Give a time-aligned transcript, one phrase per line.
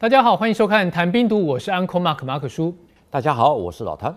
[0.00, 2.74] 大家好，欢迎收看《谈兵读》，我是 Uncle Mark 马可叔。
[3.10, 4.16] 大家好，我是老谭。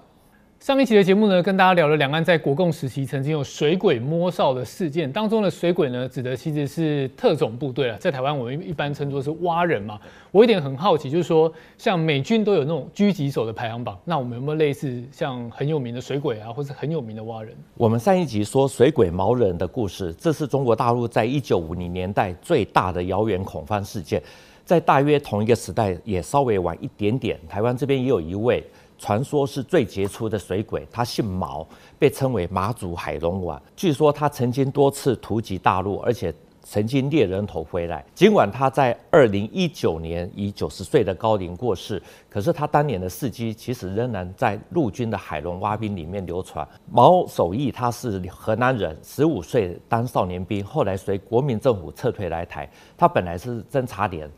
[0.58, 5.12] 上一期的节目呢，跟大家聊了两岸在国共时期曾经有水鬼摸哨的事件。
[5.12, 10.00] 当中的水鬼呢，指的其实是特种部队啊，在台湾我们一般称作是蛙人嘛。
[10.32, 17.54] 我有点很好奇，就是说，像美军都有那种狙击手的排行榜，那我们有没有类似像很有名的水鬼啊，或是很有名的蛙人？
[17.76, 24.24] 我们上一集说水鬼毛人的故事，这是中国大陆在一九五零年代最大的谣言恐慌事件。
[24.66, 28.64] 在大约同一个时代，也稍微晚一点点，台湾这边也有一位。
[29.00, 31.68] 传说是最杰出的水鬼，他姓毛，
[32.00, 33.62] 被称为马祖海龙王。
[33.76, 38.06] 据说他曾经多次突击大陆，而且曾经猎人头回来。
[38.16, 46.66] 尽管他在二零一九年以九十岁的高龄过世，可是他当年的事迹其实仍然在陆军的海龙蛙兵里面流传。
[46.90, 52.70] 毛守义他是河南人，十五岁当少年兵，后来随国民政府撤退来台。
[52.98, 54.32] 他本来是侦察连。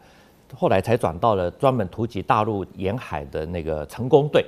[0.55, 4.45] 后来才转到了专门突击大陆沿海的那个成功队，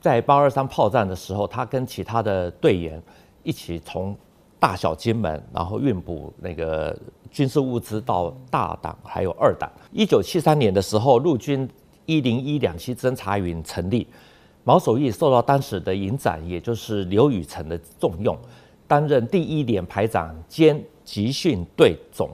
[0.00, 3.02] 在八二三炮战的时候，他跟其他的队员
[3.42, 4.16] 一起从
[4.60, 6.96] 大小金门，然后运补那个
[7.30, 9.70] 军事物资到大党还有二党。
[9.92, 11.68] 一九七三年的时候，陆军
[12.06, 14.06] 一零一两栖侦察营成立，
[14.64, 18.36] 毛守义受到当时的营长，也就是刘宇成的重用，
[18.86, 22.30] 担任第一连排长兼集训队总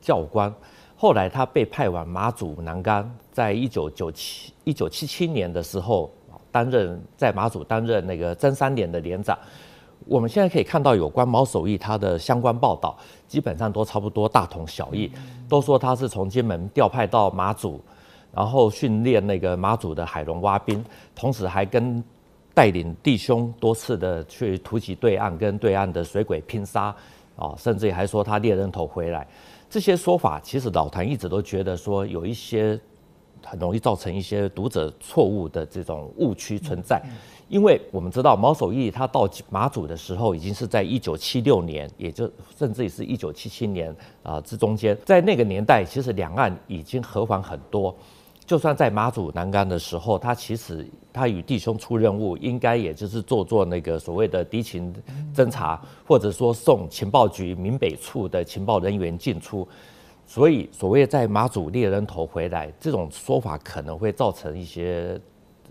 [0.00, 0.52] 教官。
[1.02, 6.08] 后来他被派往马祖南竿，在一九九七一九七七年的时候，
[6.52, 9.36] 担任在马祖担任那个真三连的连长。
[10.06, 15.10] 我们现在可以看到有关毛守义他的相关报道，基本上都差不多大同小异，
[15.48, 17.80] 都说他是从金门调派到马祖，
[18.32, 20.84] 然后训练那个马祖的海龙蛙兵，
[21.16, 22.00] 同时还跟
[22.54, 26.94] 带领弟兄多次的去突击对岸，跟对岸的水鬼拼杀，
[27.34, 29.26] 啊，甚至还说他猎人头回来。
[29.72, 32.78] 这些说法其实老谭一直都觉得说有一些
[33.42, 37.02] 很容易造成一些读者错误的这种误区存在，
[37.48, 47.96] 因为我们知道毛守义他到马祖的时候已经是在一九七六年，也就甚至也是一九七七年啊之中间，在那个年代其实两岸已经和缓很多。
[48.52, 54.94] 就算在马祖南竿的时候，他其实他与弟兄出任务，应该也就是做做那个所谓的敌情
[55.34, 59.66] 侦查，或者说送情报局闽北处的情报人员进出。
[60.26, 65.18] 所以，所谓在马祖猎人头回来这种说法，可能会造成一些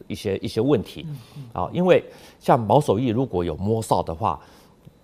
[0.07, 1.05] 一些一些问题
[1.53, 1.69] 啊。
[1.71, 2.03] 因为
[2.39, 4.41] 像毛守义如果有摸哨的话，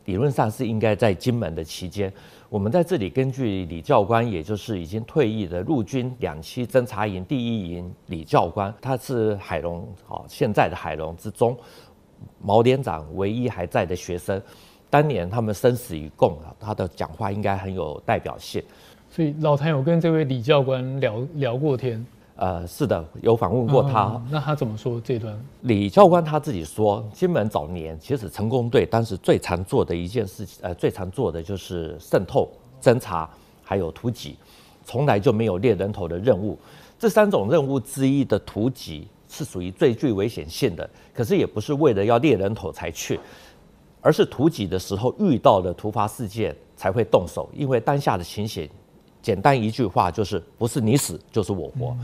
[0.07, 2.11] 理论上是应该在金门的期间。
[2.49, 11.57] 我们在这里根据李教官，也就是已经退役的陆军两栖侦察营第一营李教官，他是海龙啊，现在的海龙之中，
[12.41, 14.41] 毛连长唯一还在的学生。
[14.89, 18.63] 当年他们生死与共啊，他的讲话应该很有代表性。
[19.09, 22.05] 所以老谭有跟这位李教官聊聊过天。
[22.37, 24.11] 呃，是的，有访问过他。
[24.13, 25.35] 嗯，那他怎么说这段？
[25.61, 32.47] 李教官他自己说，金门早年其实成功队当时最常做的一件事情，呃，最常做的就是渗透、
[32.79, 33.27] 侦查，
[33.63, 34.37] 还有突击，
[34.85, 36.57] 从来就没有猎人头的任务。
[36.99, 43.19] 这三种任务之一的突击是属于最具危险性的，可是也不是为了要猎人头才去，
[43.99, 48.69] 而是突击的时候遇到了突发事件才会动手，因为当下的情形。
[49.21, 51.95] 简单一句话就是，不是你死就是我活。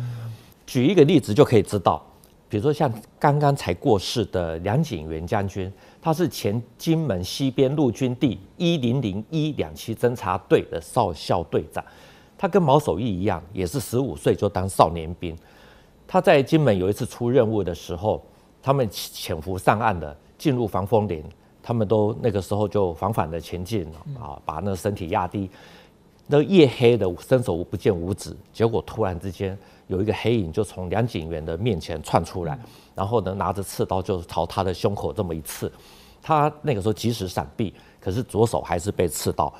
[0.65, 2.03] 举一个例子就可以知道，
[2.49, 11.83] 比如说像刚刚才过世的梁景元将军，他是前金门西边陆军第一零零一两栖侦察队的少校队长。
[12.37, 15.37] 他跟毛守义一样，也是十五岁就当少年兵。
[16.05, 18.21] 他在金门有一次出任务的时候，
[18.61, 21.23] 他们潜伏上岸的，进入防风林，
[21.61, 23.85] 他们都那个时候就缓缓的前进
[24.19, 25.49] 啊，把那个身体压低。
[26.25, 29.57] 那夜黑的伸手不见五指，结果突然之间
[29.87, 32.57] 有一个黑影就从梁景元的面前窜出来，
[32.95, 35.71] 然后呢拿着刺刀就朝他的胸口这么一刺，
[36.21, 39.53] 他那个时候及时闪避，可是左手还是被刺到。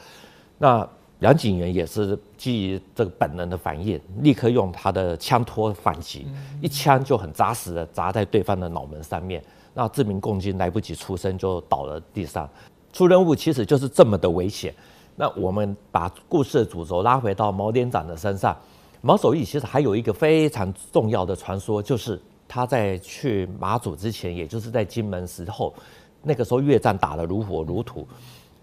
[0.58, 0.88] 那
[1.20, 6.26] 梁景元也是基于这个本能的反应，立刻用他的枪托反击，
[6.62, 9.44] 一枪就很扎实的砸在对方的脑门上面，
[9.74, 12.50] 那致命共军来不及出声就倒了地上。
[12.94, 14.74] 出任务其实就是这么的危险。
[15.16, 18.58] 那我们把故事的主轴拉回到毛连长的身上。
[19.02, 22.18] 毛守义其实还有一个非常重要的传说，就是
[22.48, 25.74] 他在去马祖之前，也就是在金门时候，
[26.22, 28.08] 那个时候越战打得如火如荼，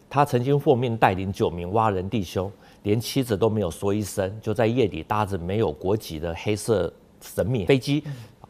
[0.08, 2.50] 他曾经奉命带领九名蛙人弟兄，
[2.84, 8.02] 连妻子都没有说一声，就在夜里搭着没有国籍的黑色神秘飞机，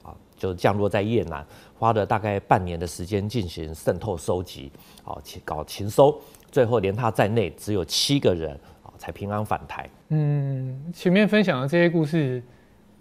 [0.02, 1.44] 啊，就降落在越南，
[1.76, 4.70] 花了大概半年的时间进行渗透收集，
[5.02, 6.16] 啊，搞情搜。
[6.50, 8.52] 最后连他在内只有七个人
[8.82, 9.88] 啊，才平安返台。
[10.08, 12.42] 嗯，前面分享的这些故事，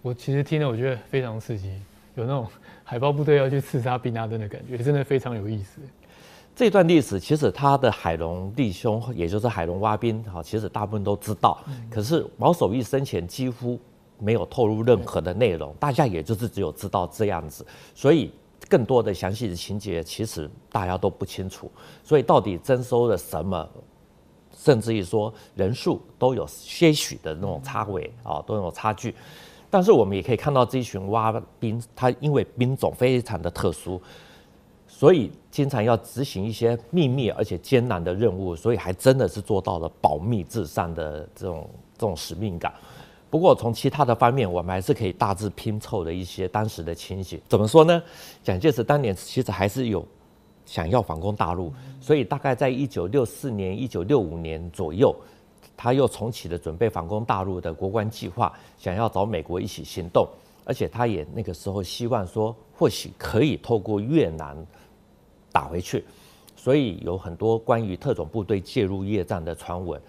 [0.02, 1.80] 我其实听了，我觉得非常刺激，
[2.14, 2.46] 有那种
[2.84, 5.80] 海豹部队要去刺杀宾拉登的感觉，真的非常有意思。
[6.54, 11.58] 这段历史其实他的海龙弟兄，也就是海龙蛙兵，哈，其实大部分都知道。
[11.88, 13.78] 可是毛守义生前几乎
[14.18, 17.64] 没有透露任何的内容，大家也就是只有知道这样子，
[17.94, 18.30] 所以
[18.70, 21.70] 更多的详细的情节其实大家都不清楚。
[22.02, 23.68] 所以到底征收了什么，
[24.56, 29.14] 甚至于说人数都有些许的那种差位啊，都有差距。
[29.68, 34.00] 但是我们也可以看到这一群蛙兵，他因为兵种非常的特殊。
[34.86, 42.74] 所以经常要执行一些秘密而且艰难的任务，所以还真的是做到了保密至上的这种这种使命感。
[43.30, 47.40] 不过从其他的方面，我们还是可以大致拼凑的一些当时的情形。
[47.48, 48.02] 怎么说呢？
[48.42, 50.04] 蒋介石当年其实还是有
[50.66, 55.14] 想要反攻大陆，所以大概在一九六四年、一九六五年左右，
[55.76, 60.28] 他又重启了准备反攻大陆的国关计划，想要找美国一起行动，
[60.64, 64.56] 而且他也那个时候希望说，或许可以透过越南。
[65.52, 66.04] 打回去，
[66.54, 70.00] 所以有很多关于特种部队介入越战的传闻。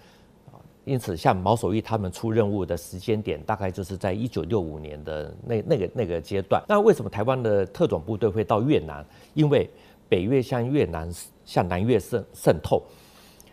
[0.84, 6.60] 因此，像毛守义他们出任务的时间点，大概就是在一九六五年的那那个那个阶段。
[6.68, 9.04] 那为什么台湾的特种部队会到越南？
[9.34, 9.70] 因为
[10.08, 11.08] 北越向越南
[11.44, 12.82] 向南越渗渗透，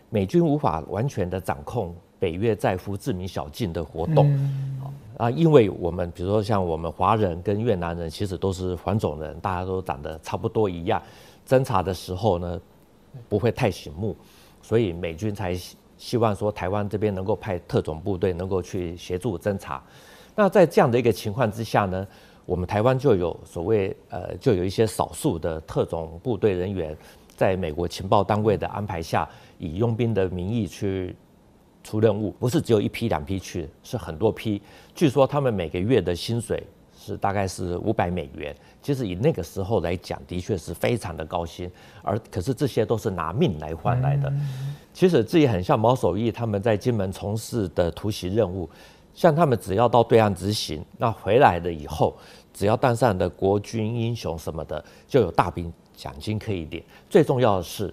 [0.08, 4.28] 美军无法完全的掌控北越在胡志明小径的活动
[5.16, 5.30] 啊。
[5.30, 11.00] 因为我们比如说像我们华人跟越南人其实都是黄种人，大家都长得差不多一样。
[11.46, 12.60] 侦查的时候呢，
[13.28, 14.16] 不会太醒目，
[14.60, 15.54] 所以美军才
[16.00, 19.82] 希望说台湾这边能够派特种部队能够去协助侦查。
[20.34, 22.06] 那在这样的一个情况之下呢，
[22.46, 26.96] 我们台湾就有所谓呃，就有一些少数的特种部队人员，
[27.36, 31.14] 在美国情报单位的安排下，以佣兵的名义去
[31.84, 34.62] 出任务，不是只有一批两批去，是很多批。
[34.94, 36.66] 据说他们每个月的薪水
[37.02, 38.54] 是大概是五百美元。
[38.82, 41.70] 其实以那个时候来讲，的确是非常的高薪，
[42.02, 44.30] 而可是这些都是拿命来换来的。
[44.92, 48.68] 其实这也很像毛守义他们在金门从事的突袭任务，
[49.14, 52.14] 像他们只要到对岸执行，那回来了以后，
[52.52, 56.82] 只要当上的国军英雄什么的，就有大兵奖金可以领。
[57.08, 57.92] 最重要的是，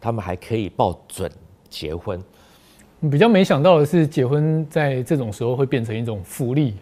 [0.00, 1.30] 他们还可以报准
[1.68, 2.20] 结婚。
[3.10, 6.74] 比较没想到的是，结婚在这种时候会变成一种福利。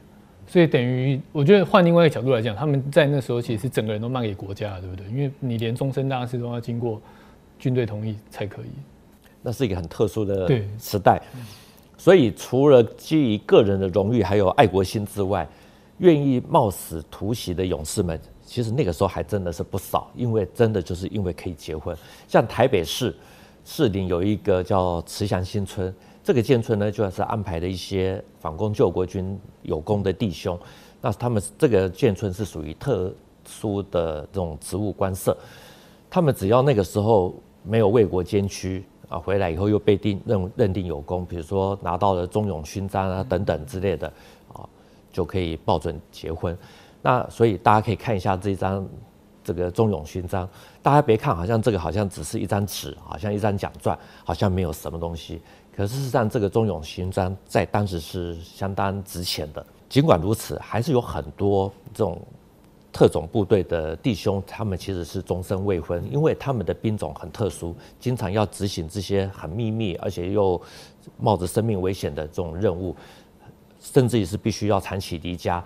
[0.50, 5.06] 所以等于，我觉得换另外一个角度来讲，他们在那时候其实是整个人都卖给国家，对不对？
[5.06, 7.00] 因为你连终身大事都要经过
[7.56, 8.70] 军队同意才可以。
[9.42, 11.22] 那是一个很特殊的时代，
[11.96, 15.48] 所以除了基于个人的荣誉还有爱国心之外，
[15.98, 20.10] 愿意冒死突袭的勇士们，其实那个时候还真的是不少。
[20.16, 23.14] 因为真的就是因为可以结婚，像台北市
[23.64, 25.94] 士林有一个叫慈祥新村。
[26.30, 30.56] 这个建村呢，就是安排的一些反攻救国军有功的弟兄。
[31.00, 33.12] 那他们这个建村是属于特
[33.44, 35.36] 殊的这种职务官舍，
[36.08, 37.34] 他们只要那个时候
[37.64, 44.06] 没有为国捐躯啊，回来以后又被定认认定有功，比如说拿到了忠勇勋章啊等等之类的
[44.54, 44.62] 啊，
[45.12, 46.56] 就可以报准结婚。
[47.02, 48.86] 那所以大家可以看一下这张
[49.42, 50.48] 这个忠勇勋章，
[50.80, 55.42] 大家别看好像这个好像只是一张纸，好像一张奖状，好像没有什么东西。
[55.80, 59.64] 可事实上，这个忠勇勋章在当时是相当值钱的。
[59.88, 62.20] 尽管如此，还是有很多这种
[62.92, 70.60] 特种部队的弟兄，他们其实是终身未婚，因为他们的兵种很特殊，经常要执行这些很秘密，而且又
[71.18, 72.94] 冒着生命危险的这种任务，
[73.80, 75.64] 甚至于是必须要长期离家。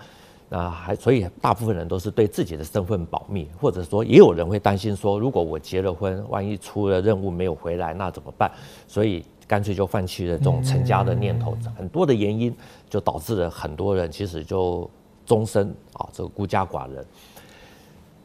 [0.49, 8.49] 那还所以，大部分人都是对自己的身份保密，或者说，也有人会担心说，如果我结了婚，万一出了任务没有回来，那怎么办？
[8.87, 9.25] 所以。
[9.47, 12.55] 干脆就放弃了这种成家的念头，很多的原因
[12.89, 14.89] 就导致了很多人其实就
[15.27, 17.05] 终身啊这个孤家寡人。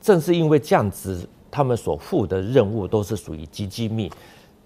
[0.01, 4.11] 正是因为这样子，他们所负的任务都是属于极机密，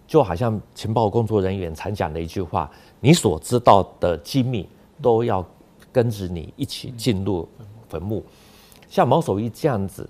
[0.07, 2.69] 就好像情报工作人员常讲的一句话：
[2.99, 4.67] 你所知道的机密
[5.01, 5.45] 都要
[5.91, 7.47] 跟着你一起进入
[7.89, 8.23] 坟墓。
[8.89, 10.07] 像毛守义这样子。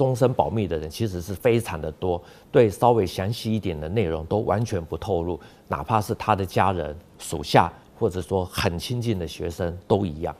[0.00, 5.38] 终身保密的人其实是非常的多，对稍微详细一点的内容都完全不透露，
[5.68, 10.34] 哪怕是他的家人、属下，或者说很亲近的学生都一样。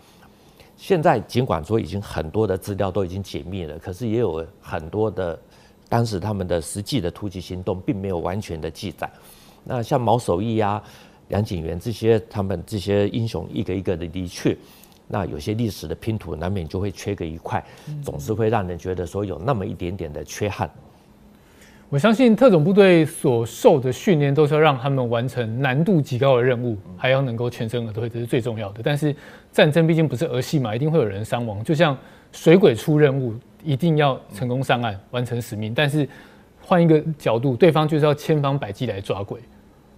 [0.78, 5.38] 现在尽管说已经很多的资料都已经解密了，可是也有很多的
[5.90, 9.10] 当时他们的实际的突击行动并没有完全的记载。
[9.62, 10.82] 那像毛守义呀、
[11.28, 14.56] 梁景元这些，他们这些英雄一个一个的离去。
[15.12, 17.62] 那有些历史的拼图难免就会缺个一块，
[18.00, 20.70] 总是会让人觉得说有那么一点点的缺憾。
[21.88, 28.80] 我相信特种部队所受的训练都是要让他们完成难度极高的任务，还要能够全身而退，这是最重要的。
[28.84, 29.12] 但是
[29.50, 31.64] 战争毕竟不是儿戏嘛，一定会有人伤亡。
[31.64, 31.98] 就像
[32.30, 35.74] 水鬼出任务，一定要成功上岸，完成使命。
[35.74, 36.08] 但是
[36.62, 39.40] 换一个角度，对方就是要千方百计来抓鬼，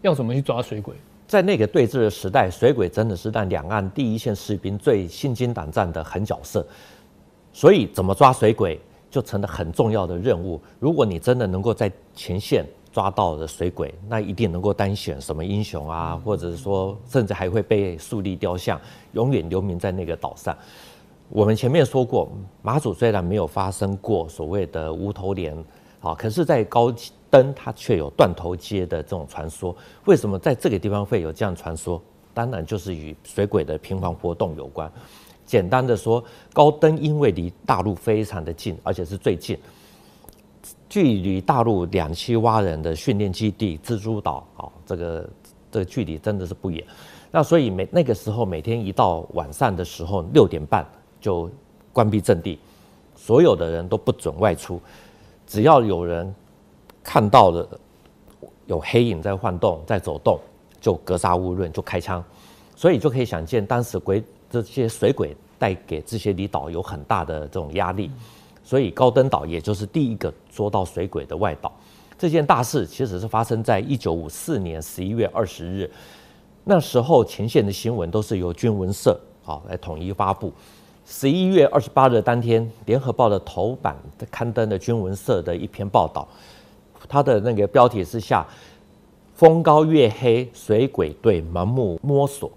[0.01, 0.95] 要怎么去抓水鬼？
[1.33, 6.63] 在那个对峙的时代，水鬼真的是让两岸第一线士兵最心惊胆战的狠角色。
[7.55, 8.79] 所以怎么抓水鬼？
[9.11, 10.61] 就成了很重要的任务。
[10.79, 18.79] 如果你真的能够在前线抓到了水鬼，那一定能够单选什么英雄啊，或者是说，甚至还会被树立雕像，
[19.13, 20.55] 永远留名在那个岛上。
[21.31, 25.57] 我们前面说过，马祖虽然没有发生过所谓的无头连，
[26.03, 26.93] 啊，可是，在高
[27.33, 29.75] 灯它却有断头街的这种传说。
[30.05, 32.01] 为什么在这个地方会有这样传说？
[32.35, 34.91] 当然就是与水鬼的频繁活动有关。
[35.47, 36.23] 简单的说，
[36.53, 39.59] 高登因为离大陆非常的近，而且是最近，
[40.89, 45.31] 距离大陆两栖蛙人的训练基地蜘蛛岛哦，这个
[45.71, 46.83] 这个距离真的是不远。
[47.31, 50.87] 那所以每那个时候每天一到晚上的时候六点半
[51.21, 51.51] 就
[51.93, 52.59] 关闭阵地，
[53.15, 54.81] 所有的人都不准外出，
[55.47, 56.35] 只要有人
[57.03, 57.69] 看到了
[58.67, 60.39] 有黑影在晃动、在走动，
[60.81, 62.23] 就格杀勿论，就开枪。
[62.75, 64.23] 所以就可以想见当时鬼。
[64.51, 68.11] 这些水鬼带给这些离岛有很大的这种压力，
[68.63, 71.73] 所以高登岛也就是第一个捉到水鬼的外岛。
[72.19, 75.91] 这件大事其实是发生在一九五四年十一月二十日，
[76.65, 80.53] 那时候前线的新闻都是由军文社啊来统一发布。
[81.07, 83.97] 十一月二十八日当天，联合报的头版
[84.31, 86.29] 刊登了军文社的一篇报道，
[87.09, 88.47] 它的那个标题是下
[89.35, 92.51] “风高月黑，水鬼队盲目摸索”。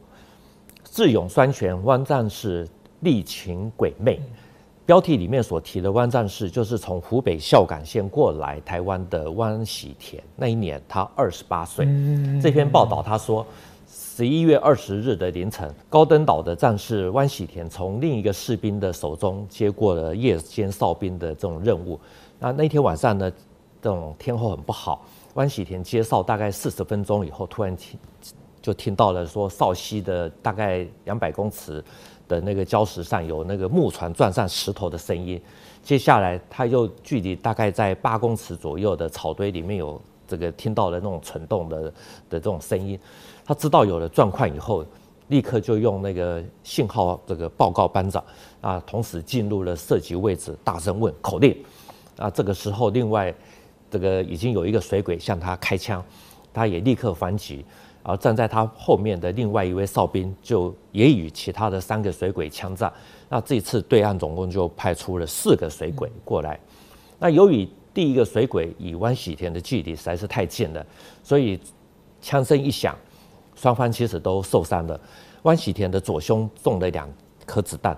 [0.83, 2.67] 智勇双全，汪战士
[3.01, 4.19] 力擒鬼魅。
[4.85, 10.21] 标题里面所提的汪战士，就是从湖北孝感县过来台湾的汪喜田。
[10.35, 11.87] 那一年他二十八岁。
[12.39, 13.43] 这篇报道他说，
[13.89, 21.99] 十一月二十日的凌晨，高登岛的战士汪喜田从另一个士兵的手中接过了夜间哨兵的这种任务。
[22.37, 23.31] 那那天晚上呢，
[23.85, 27.99] 这种天候很不好，汪喜田接哨大概四十分钟以后，突然听。
[28.59, 31.83] 就听到了说哨西的大概两百公尺
[32.27, 35.39] 的那个礁石上有那个木船撞上石头的声音，
[35.83, 41.91] 接下来他又距离大概在八公尺左右的草堆里面有这个听到了那种蠢动的的
[42.31, 42.99] 这种声音，
[43.45, 44.83] 他知道有了状况以后，
[45.27, 48.23] 立刻就用那个信号这个报告班长
[48.61, 51.55] 啊，同时进入了射击位置，大声问口令
[52.17, 53.31] 啊，这个时候另外
[53.95, 56.03] 这个已经有一个水鬼向他开枪，
[56.53, 57.63] 他也立刻反击。
[58.03, 62.91] 而站在他后面的另外一位哨兵，就也与其他的三个水鬼枪战。
[63.29, 66.59] 那这次对岸总共就派出了四个水鬼过来。
[67.19, 70.85] 那由于第一个水鬼与汪喜田的距离实在是太近了，
[71.23, 71.57] 所以
[72.21, 72.93] 枪声一响，
[73.55, 74.99] 双方其实都受伤了。
[75.43, 77.09] 汪喜田的左胸中了两
[77.45, 77.97] 颗子弹，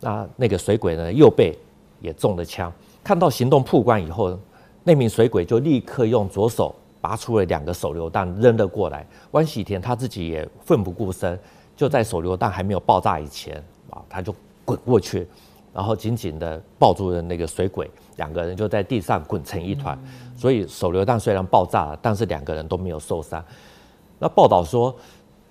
[0.00, 1.54] 那那个水鬼呢，右背
[2.00, 2.72] 也中了枪。
[3.04, 4.36] 看到行动曝光以后，
[4.84, 6.74] 那名水鬼就立刻用左手。
[7.00, 11.38] 拔出了两个手榴弹扔了过来，汪喜田他自己也奋不顾身，
[11.76, 15.28] 就在手榴弹还没有爆炸以前啊，他就滚过去，
[15.74, 20.02] 然后紧紧的抱住了那个水鬼，两个人就在地上滚成一团。
[20.34, 23.44] 所以手榴弹虽然爆炸了，但是两个人都没有受伤。
[24.18, 24.96] 那报道说，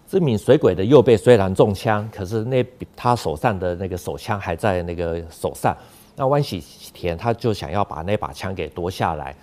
[0.08, 5.78] 这名水鬼的右背虽然中枪，可是那他手上的那个手枪还在那个手上。
[6.15, 9.36] 那汪喜田他就想要把那把枪给夺下来。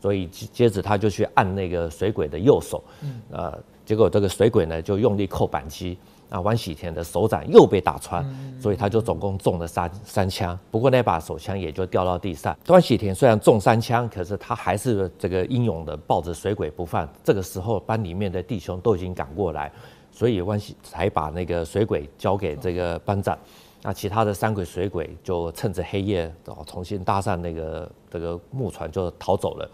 [0.00, 2.84] 所以接着他就去按那个水鬼的右手，
[3.30, 5.96] 呃，结果这个水鬼呢就用力扣扳机，
[6.28, 8.22] 啊，汪喜田的手掌又被打穿，
[8.60, 10.58] 所以他就总共中了三三枪。
[10.70, 12.54] 不过那把手枪也就掉到地上。
[12.66, 17.08] 汪喜田虽然中三枪，可是他还是这个英勇的抱着水鬼不放。
[17.22, 19.72] 这个时候班里面的弟兄都已经赶过来，
[20.12, 23.38] 所以汪喜才把那个水鬼交给这个班长。
[23.86, 26.34] 那其他的三鬼水鬼就趁着黑夜，
[26.66, 29.70] 重新搭上那个这个木船就逃走了。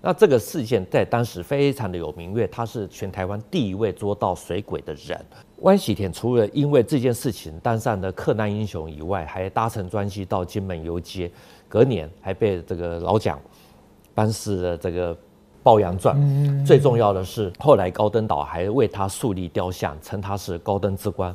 [0.00, 5.16] 那这个事件在当时非常的有名，因为他是全台湾第一位捉到水鬼的人。
[5.58, 11.30] 汪喜田除了因为这件事情当上了克难英雄以外，还搭乘专机到金门游街，
[11.68, 13.40] 隔年还被这个老蒋
[14.12, 15.16] 颁赐了这个
[15.62, 16.18] 褒扬状。
[16.66, 21.32] 最重要的是，后来高登岛还为他树立雕像，称他是高登之光。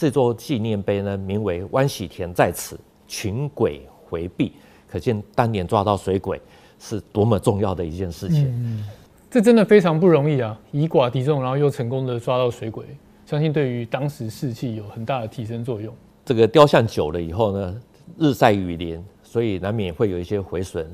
[0.00, 4.54] 这座纪念碑呢，名为“湾喜田在此，群鬼回避”，
[4.88, 6.40] 可见当年抓到水鬼
[6.78, 8.46] 是多么重要的一件事情。
[8.46, 8.88] 嗯，
[9.30, 10.58] 这真的非常不容易啊！
[10.72, 12.86] 以寡敌众，然后又成功的抓到水鬼，
[13.26, 15.94] 相信对于当时士气有很大的提升作用。
[16.24, 17.80] 这个雕像久了以后呢，
[18.18, 20.90] 日晒雨淋，所以难免会有一些毁损。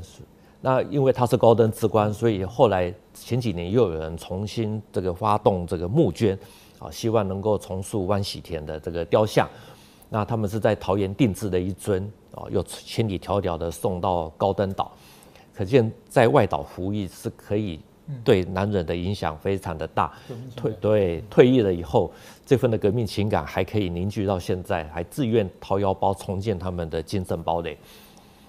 [0.61, 6.37] 那因为他是高登之官，所以后来前几年又有人重新这个发动这个募捐，
[6.79, 9.49] 啊，希望能够重塑湾喜田的这个雕像。
[10.09, 14.91] 那他们是在桃园定制的一尊，啊，又千里迢迢的送到高登岛，
[15.55, 17.81] 可见在外岛服役是可以
[18.25, 20.13] 对男人的影响非常的大。
[20.55, 22.13] 退对退役了以后，
[22.45, 27.77] 这份的革命情感还可以凝聚到现在，还自愿掏腰包重建他们的精神堡垒。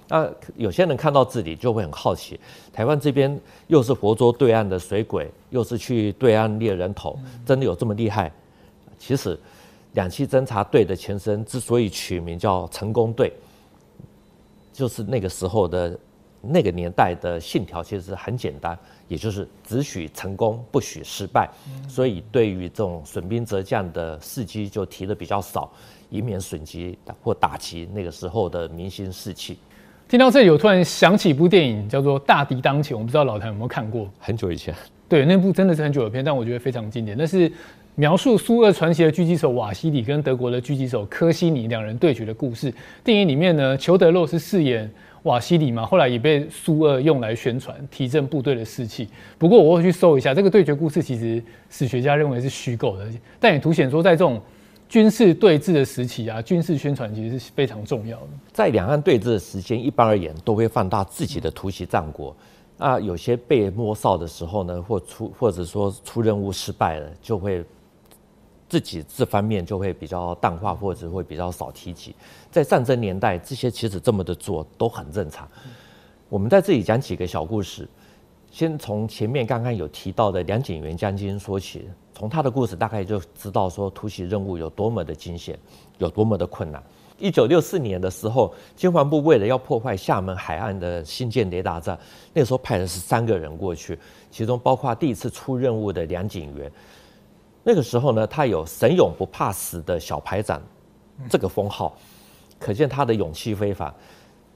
[0.10, 2.40] 那有些人看到这里就会很好奇，
[2.72, 8.32] 台湾这边又是佛州对岸的水鬼，又是去对岸猎人头，真的有这么厉害？
[8.98, 9.38] 其实，
[9.94, 13.32] 两栖侦察队的前身之所以取名叫成功队，
[14.72, 16.00] 就是那个时候的
[16.42, 21.50] 那个年代的信条其实很简单，也就是只许成功，不许失败。
[21.90, 25.70] 所以对于这种损兵折将的事迹就提的比较少，
[26.10, 29.58] 以免损及或打击那个时候的民心士气。
[30.10, 34.10] 听到这里，我突然想起一部电影，叫做《大敌当前》，我不知道老谭有没有看过？
[34.18, 34.74] 很久以前。
[35.10, 37.18] 对，那部真的是很久的片，但我觉得非常经典。
[37.20, 37.52] 那是
[37.96, 42.74] 描述苏俄传奇的狙击手瓦西里跟德国的狙击手科西尼两人对决的故事。
[43.04, 44.90] 电影里面呢，裘德洛是饰演
[45.24, 49.10] 瓦西里嘛，后来也被苏俄用来宣传，提振部队的士气。
[49.38, 53.06] 不过我会去搜一下，这个对决故事其实史学家认为是虚构的，
[53.42, 54.42] 但也凸显说在这种。
[54.90, 58.28] 军事对峙的时期啊，军事宣传其实是非常重要的。
[58.54, 62.36] 在两岸对峙的时间，一般而言都会放大自己的突袭战果。
[62.78, 67.66] 啊，有些被摸哨的时候呢，或出或者说出任务失败了，就会
[68.70, 72.16] 自己这方面就会比较淡化，或者会比较少提及。
[72.52, 75.50] 在战争年代，这些其实这么的做都很正常。
[76.30, 77.88] 我们在这里讲几个小故事，
[78.52, 81.90] 先从前面刚刚有提到的梁锦源将军说起。
[82.18, 85.56] 从他的故事大概就知道说突袭任务有多么的惊险，
[86.00, 86.82] 有多么的困难。
[87.20, 91.96] 一九六四年的时候，经防部为了要破坏厦门海岸的新建雷达站，
[92.34, 94.00] 那时候派了十三个人过去，
[94.32, 96.72] 其中包括第一次出任务的梁锦源。
[97.62, 100.60] 那个时候呢，他有“神勇不怕死”的小排长
[101.30, 101.96] 这个封号，
[102.58, 103.94] 可见他的勇气非凡。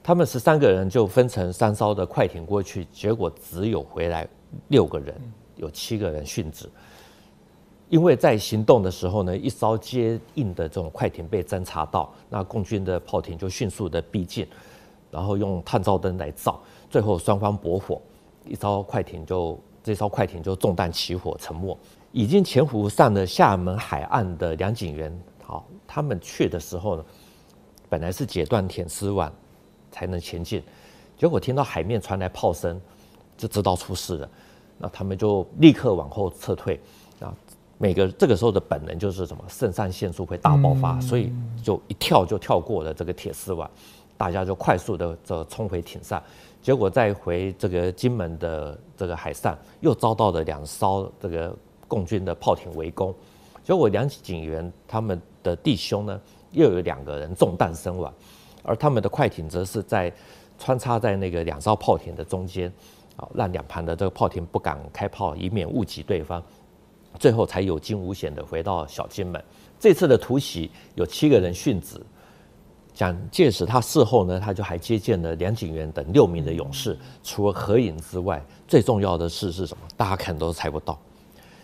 [0.02, 4.26] 他们十三个人就分成三艘的快艇过去，结果只有回来
[4.66, 5.14] 六个人，
[5.54, 6.68] 有七个人殉职。
[7.92, 14.48] 因为在行动的时候呢，一艘接应的这种快艇被侦察到，那共军的炮艇就迅速的逼近，
[15.10, 18.00] 然后用探照灯来照，最后双方搏火，
[18.46, 21.76] 一艘快艇就这艘快艇就中弹起火沉没。
[22.12, 27.04] 已经潜伏上了厦门海岸的梁景元，好，他们去的时候呢，
[27.90, 29.30] 本来是截断铁丝网
[29.90, 30.62] 才能前进，
[31.18, 32.80] 结果听到海面传来炮声，
[33.36, 34.30] 就知道出事了，
[34.78, 36.80] 那他们就立刻往后撤退，
[37.82, 39.42] 每个这个时候的本能就是什么？
[39.48, 43.68] 肾上腺素会大爆发，所以就一跳就跳过了这个铁丝网，
[44.16, 46.22] 大家就快速的这冲回艇上。
[46.62, 51.52] 结果再回这个金门的这个海上，又遭到了两艘这个
[51.88, 53.12] 共军的炮艇围攻。
[53.64, 56.20] 结果梁警员他们的弟兄呢，
[56.52, 58.14] 又有两个人中弹身亡，
[58.62, 60.12] 而他们的快艇则是在
[60.56, 62.72] 穿插在那个两艘炮艇的中间，
[63.16, 66.40] 啊，让两旁的这个炮艇不敢开炮，以免误击对方。
[67.18, 69.42] 最后才有惊无险的回到小金门。
[69.78, 72.00] 这次的突袭有七个人殉职。
[72.94, 76.96] 蒋介石他事后呢，他就还接见了梁景元等六名的勇士。
[77.22, 79.82] 除了合影之外，最重要的事是什么？
[79.96, 80.98] 大家可能都猜不到。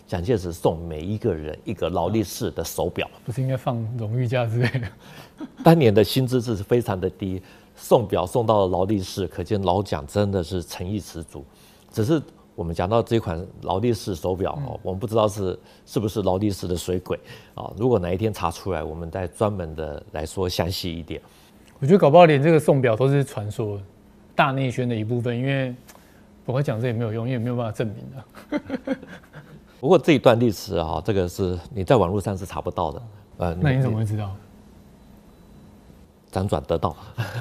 [0.07, 4.87] 蒋介石送每一个人一个劳力士的手表，不是应该放荣誉假之类的？
[5.63, 7.39] 当年的薪资是非常的低，
[7.75, 11.45] 送表送到了劳力士，可见老蒋真的是诚意十足。
[11.91, 12.21] 只是。
[12.59, 17.17] 我们讲到这款劳力士手表哦，我们不知道是是不是劳力士的水鬼
[17.55, 17.71] 啊。
[17.77, 21.21] 如果哪一天查出来，我们再专门的来说详细一点。
[21.79, 23.79] 我觉得搞不好连这个送表都是传说
[24.35, 25.73] 大内宣的一部分，因为
[26.43, 28.97] 我会讲这也没有用，因为没有办法证明的。
[29.79, 33.01] 不过这一段历史啊，这个是你在网络上是查不到的。
[33.37, 34.35] 呃，那你怎么会知道？
[36.31, 36.95] 辗转得到，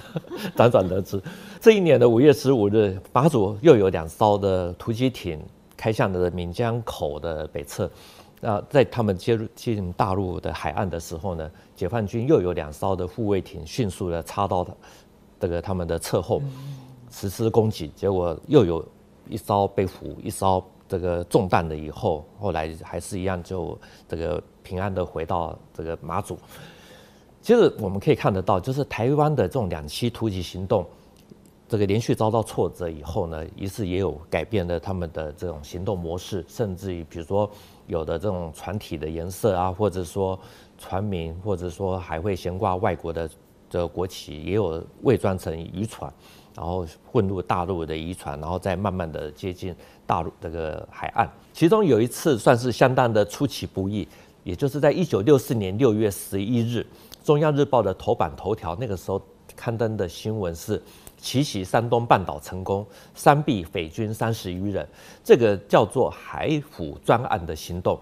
[0.56, 1.20] 辗转得知，
[1.60, 5.40] 这一年的五月十五日，马祖又有两艘的突击艇
[5.76, 7.90] 开向了闽江口的北侧。
[8.40, 14.66] 那在他们接入进大陆的海岸的时候呢，解放军又有两艘的护卫艇迅速的插到
[15.40, 16.40] 这个他们的侧后
[17.10, 18.84] 实施攻击，结果又有
[19.28, 23.76] 一艘被俘，一艘这个中弹了以后，后来还是一样就
[24.08, 26.38] 这个平安的回到这个马祖。
[27.48, 30.84] 其实我们可以看得到，就是台湾的这种两栖突击行动，
[31.66, 37.50] 这个连续遭到挫折以后呢，于是也有改变了他们的这种行动模式，甚至于比如说
[37.86, 40.38] 有的这种船体的颜色啊，或者说
[40.76, 43.26] 船名，或者说还会悬挂外国的
[43.70, 46.12] 这个国旗，也有伪装成渔船，
[46.54, 49.74] 然后混入大陆的渔船，然后再慢慢的接近
[50.06, 51.26] 大陆这个海岸。
[51.54, 54.06] 其中有一次算是相当的出其不意，
[54.44, 56.80] 也就是在一九六四年六月十一日，
[57.28, 59.20] 《中央日报》的头版头条，那个时候
[59.54, 60.82] 刊登的新闻是
[61.18, 64.88] 奇袭山东半岛成功，三毙匪军三十余人。
[65.22, 68.00] 这个叫做海虎专案的行动，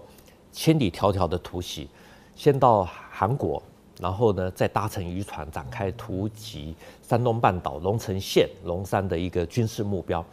[0.53, 1.89] 千里迢迢的突袭，
[2.37, 3.61] 先到韩国。
[3.99, 10.23] 然后呢，再搭乘渔船展开突击山东半岛龙城县龙山的一个军事目标。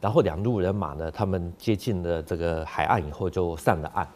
[0.00, 4.08] 然后两路人马呢，他们接近了这个海岸以后就上了岸。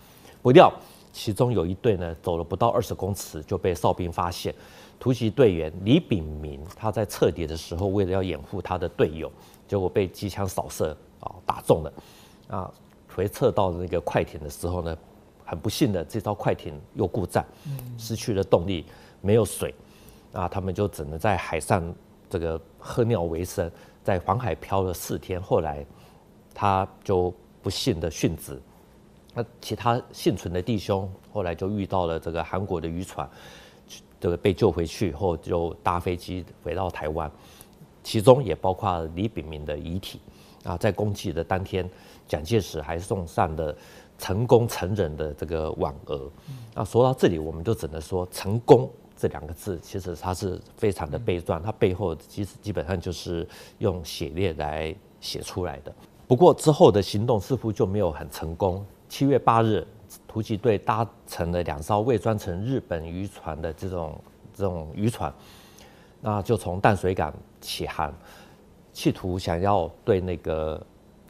[0.42, 0.72] 不料
[1.12, 4.54] 其中有一队呢，走了不到二十公尺就被哨兵发现。
[4.98, 9.30] 突击队员李炳明他在撤离的时候，为了要掩护他的队友，
[9.66, 11.92] 结果被机枪扫射啊打中了。
[12.48, 12.72] 啊，
[13.14, 14.96] 回撤到那个快艇的时候呢，
[15.44, 17.44] 很不幸的，这艘快艇又故障，
[17.98, 18.86] 失去了动力，
[19.20, 19.74] 没有水，
[20.32, 21.94] 啊，他们就只能在海上
[22.30, 23.70] 这个喝尿为生，
[24.04, 25.84] 在黄海漂了四天，后来
[26.54, 28.60] 他就不幸的殉职。
[29.34, 33.28] 那其他幸存的弟兄后来就遇到了这个韩国的渔船，
[34.20, 37.30] 这个被救回去以后就搭飞机回到台湾，
[38.02, 40.20] 其中也包括李炳明的遗体。
[40.64, 41.88] 啊，在公祭的当天，
[42.28, 43.74] 蒋介石还送上了。
[44.18, 46.30] 成功成仁的这个挽额，
[46.74, 53.44] 那说到这里，我们就只能说“成功”这两个字，其实它是非常的悲壮，它背后其实基本上就是
[53.78, 55.92] 用血泪来写出来的。
[56.28, 58.86] 不过之后的行动似乎就没有很成功。
[59.12, 59.86] 七月八日，
[60.26, 64.18] 突击队搭乘了两艘未装成日本渔船的这种
[64.54, 65.30] 这种渔船，
[66.22, 68.10] 那就从淡水港起航，
[68.90, 70.82] 企图想要对那个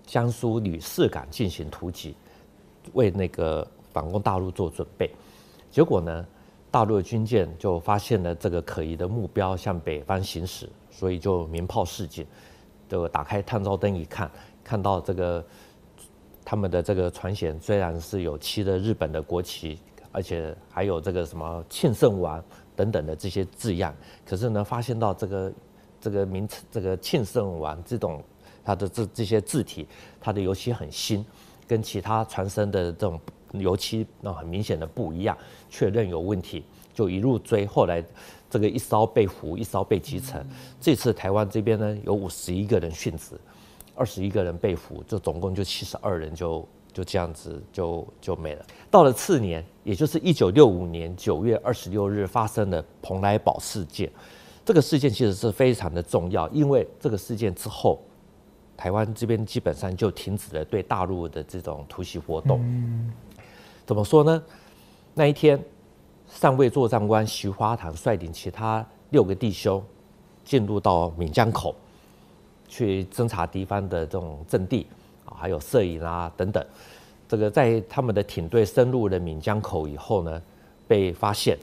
[0.06, 2.14] 江苏吕四港进行突击。
[2.92, 5.10] 为那个反攻大陆做准备，
[5.68, 6.24] 结果呢，
[6.70, 12.24] 大陆的军舰就发现了这个可疑的目标向北方行驶，所以就鸣炮示警，
[12.88, 14.30] 就打开探照灯一看，
[14.62, 15.44] 看到这个
[16.44, 19.78] 他们的这个船舷虽然是有漆的日本的国旗，
[20.10, 22.42] 而且还有这个什么庆圣王
[22.76, 25.52] 等等的这些字样，可是呢，发现到这个
[26.00, 28.22] 这个名称这个庆圣王这种
[28.64, 29.86] 它的这这些字体，
[30.20, 31.24] 它的油漆很新。
[31.64, 33.18] 跟其他船身的这种
[33.52, 35.34] 油漆那很明显的不一样，
[35.70, 37.64] 确认有问题，就一路追。
[37.64, 38.04] 后来
[38.50, 40.44] 这个一艘被俘，一艘被击沉。
[40.78, 43.40] 这次台湾这边呢，有五十一个人殉职，
[43.94, 48.64] 二十一个人被俘，就总共就七十二人就就这样子就就没了。
[48.90, 54.10] 到了次年，也就是一九六五年九月二十六日发生的蓬莱堡事件。
[54.64, 58.00] 这个事件其实是非常的重要，因为这个事件之后。
[58.74, 62.60] 台湾这边基本上就停止了对大陆的这种突袭活动。
[63.86, 64.42] 怎么说呢？
[65.14, 65.62] 那一天，
[66.26, 69.80] 上尉作战官徐花堂率领其他六个弟兄
[70.42, 71.76] 进入到闽江口，
[72.72, 74.86] 去侦察敌方的这种阵地
[75.26, 76.64] 啊，还有摄影啊等等。
[77.28, 80.42] 这个在他们的艇队深入了闽江口以后呢，
[80.88, 81.58] 被发现，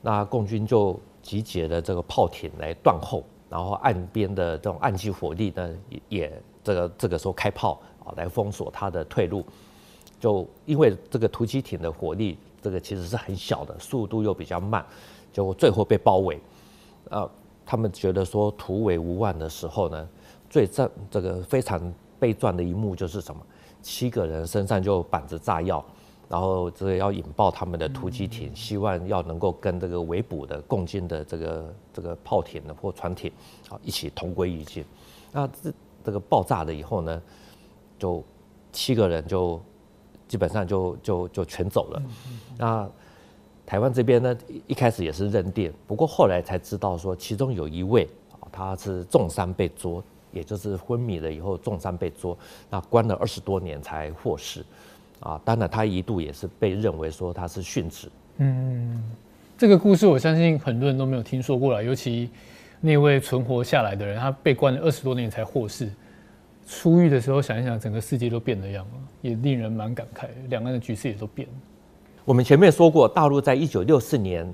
[0.00, 5.76] 那共军就集结了这个炮艇来断后，然后岸边的这种岸基火力呢
[6.08, 6.32] 也。
[6.64, 9.44] 这个这个时候开炮啊，来封锁他的退路，
[10.18, 14.82] 就因为这个突击艇的火力，这个其实是很小的，速度又比较慢，
[15.30, 16.40] 就最后被包围。
[17.10, 17.30] 呃，
[17.66, 20.08] 他们觉得说突围无望的时候呢，
[20.54, 23.40] 最这这个非常悲壮的一幕就是什么？
[23.82, 25.84] 七个人身上就绑着炸药，
[26.28, 33.32] 然后这个要引爆他们的突击艇，希望要能够跟这个围捕的共军的这个这个炮艇或船艇
[33.68, 34.84] 啊一起同归于尽。
[35.32, 35.72] 那这。
[36.04, 37.22] 这个爆炸了以后呢，
[37.98, 38.22] 就
[38.70, 39.58] 七个人就
[40.28, 42.02] 基本上就就就全走了。
[42.58, 42.86] 那
[43.64, 44.36] 台湾这边呢，
[44.66, 52.36] 一开始也是认定，不过后来才知道说，其中有一位啊，他是重伤被捉，也就是昏迷了以后重伤被捉，
[52.68, 54.64] 那关了二十多年才获释。
[55.20, 58.08] 啊，当然他一度也是被认为说他是殉职。
[58.38, 59.02] 嗯，
[59.56, 62.28] 这个故事我相信很多人都没有听说过了，尤其。
[62.80, 65.88] 那位存活下来的人，他被关了二十多年才获释，
[66.68, 68.92] 出狱的时候想一想，整个世界都变了样了，
[69.22, 70.26] 也令人蛮感慨。
[70.50, 71.54] 两岸的局势也都变了。
[72.26, 74.46] 我们前面说过，大陆在一九六四年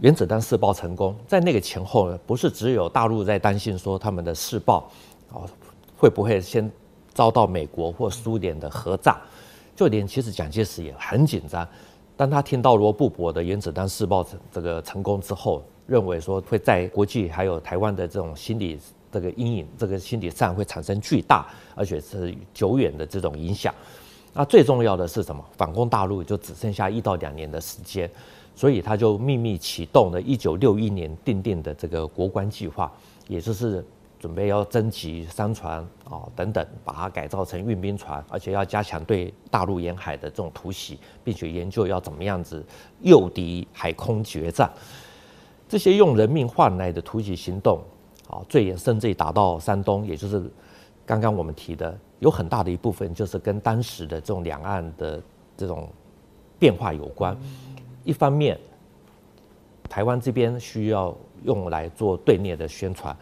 [0.00, 4.90] 原子弹试爆成功，在那个前后呢，不是只有大陆在担心说他们的试爆
[5.32, 5.42] 啊
[5.96, 6.70] 会不会先
[7.12, 9.20] 遭到美国或苏联的核炸，
[9.76, 11.66] 就连其实蒋介石也很紧张。
[12.16, 15.62] 当他听到罗布泊的原子弹试爆成这个成功之后。
[15.86, 18.80] 认为说会在国际还有台湾的这种心理
[19.12, 23.74] 这个阴影，这个心理上会产生巨大而且是久远的这种影响。
[24.32, 25.44] 那最重要的是什么？
[25.58, 28.10] 反攻大陆就只剩下一到两年的时间，
[28.54, 32.92] 所以他就秘密启动了1961年定定的这个国关计划，
[33.26, 33.84] 也就是
[34.18, 42.64] 准备要征集商船啊等等，把它改造成运兵船，而且要加强对大陆沿海的这种突袭，并且研究要怎么样子
[43.02, 44.70] 诱敌海空决战。
[45.68, 47.80] 这些用人命换来的突袭行动，
[48.28, 50.42] 啊，最远甚至于打到山东，也就是
[51.04, 55.20] 刚刚我们提的，有很大的一部分就是跟当时的这种两岸的
[55.56, 55.88] 这种
[56.58, 57.36] 变化有关。
[58.04, 58.58] 一方面，
[59.88, 63.16] 台湾这边需要用来做对内的宣传，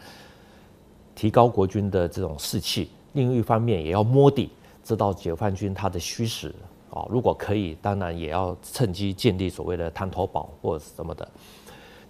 [1.15, 4.49] 提高国军的这种士气；另一方面，也要摸底，
[4.83, 6.53] 知道解放军它的虚实
[6.89, 7.05] 啊。
[7.09, 11.27] 如果可以，当然也要趁机建立所谓的滩头堡或者什么的。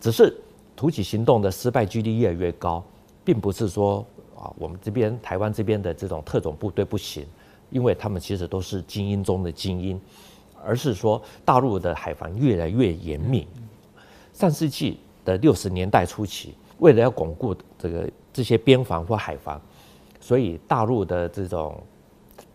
[0.02, 0.36] 只是
[0.76, 2.84] 突击行动的失败几率越来越高，
[3.24, 4.06] 并不是说
[4.36, 7.26] 啊，我们这边台湾这边的这种特种部队不行，
[7.70, 10.02] 因为他们其实都是精英中的精英，
[10.66, 13.48] 而是说大陆的海防越来越严密。
[14.34, 19.62] 上世纪的六十年代初期，为了要巩固这个这些边防或海防，
[20.20, 21.82] 所以大陆的这种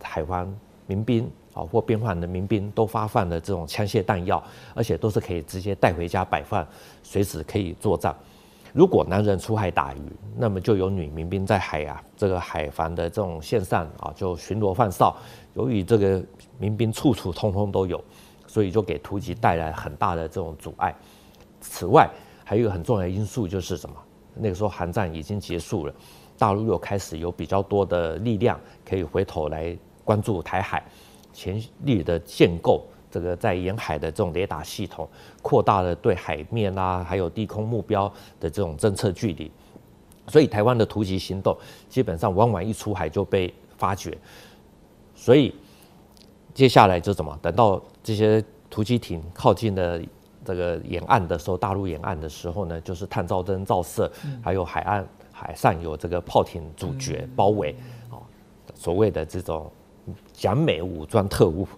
[0.03, 0.53] 海防
[0.87, 1.31] 民兵。
[1.55, 4.40] 啊，或边防的民兵都发放了这种枪械弹药，
[4.75, 6.64] 而且都是可以直接带回家摆放，
[7.03, 8.14] 随时可以作战。
[8.79, 9.99] 如果男人出海打鱼，
[10.37, 15.17] 那么就有女民兵在海啊这个海防的这种线上啊就巡逻放哨。
[15.55, 16.25] 由于这个
[16.61, 18.01] 民兵处处通通都有，
[18.47, 20.95] 所以就给突击带来很大的这种阻碍。
[21.61, 22.09] 此外，
[22.45, 23.97] 还有一个很重要的因素就是什么？
[24.37, 25.93] 那个时候韩战已经结束了，
[26.38, 30.81] 大陆又开始有比较多的力量可以回头来关注台海。
[31.33, 35.09] 潜力的建构，这个在沿海的这种雷达系统，
[35.42, 38.07] 扩大了对海面啊，还有低空目标
[38.38, 39.51] 的这种侦测距离，
[40.27, 41.57] 所以台湾的突击行动
[41.88, 44.16] 基本上往往一出海就被发觉，
[45.14, 45.55] 所以
[46.53, 47.38] 接下来就怎么？
[47.40, 50.01] 等到这些突击艇靠近了
[50.44, 54.11] 这个沿岸的时候，大陆沿岸的时候呢，就是探照灯照射，
[54.42, 57.75] 还有海岸海上有这个炮艇阻绝包围，
[58.11, 58.21] 啊，
[58.75, 59.71] 所谓的这种。
[60.33, 61.68] 讲美武装特务，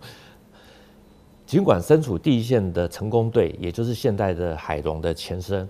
[1.51, 5.69] 尽管身处第一线的成功队，也就是现在的海龙的前身，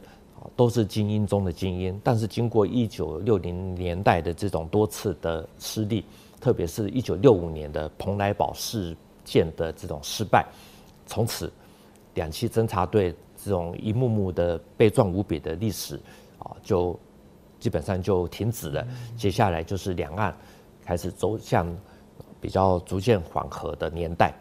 [0.55, 6.05] 都是精英中的精英，但是经过一九六零年代的这种多次的失利，
[6.38, 10.47] 特别是一九六五年的蓬莱堡事件的这种失败，
[11.07, 11.51] 从此
[12.12, 15.99] 两栖侦察队这种一幕幕的悲壮无比的历史
[16.40, 16.95] 啊，就
[17.59, 18.87] 基本上就停止了。
[19.16, 20.37] 接下来就是两岸
[20.85, 21.75] 开始走向。
[22.43, 24.33] 比较逐渐缓和的年代，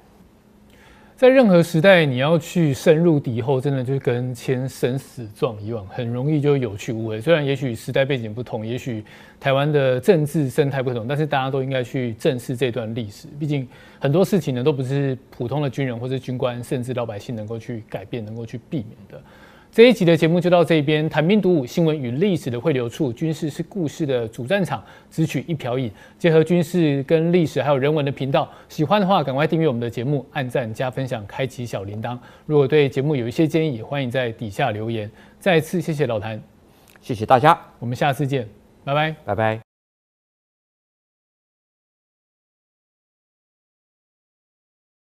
[1.20, 7.20] 在任何时代，你要去深入敌后，真的就跟签生死状一样，很容易就有去无回。
[7.20, 9.04] 虽然也许时代背景不同，也许
[9.38, 13.28] 台湾的政治生态不同，但是大家都应该去正视这段历史。
[13.38, 13.68] 毕竟
[14.00, 19.22] 很多事情呢，都不是普通的军人或者军官，甚至老百姓能够去改变、能够去避免的。
[19.72, 28.50] 这一集的节目就到这边，谈兵读武，新闻与历史的汇流处，军事是故事的主战场，只取一瓢饮，结合军事跟历史还有人文的频道。
[28.68, 32.18] 喜欢的话，赶快订阅我们的节目，按赞加分享，开启小铃铛。
[32.48, 35.10] 如果对节目有一些建议，也欢迎在底下留言。
[35.40, 36.42] 再次谢谢老谭，
[37.00, 38.48] 谢谢大家，我们下次见，
[38.84, 39.69] 拜拜，拜拜。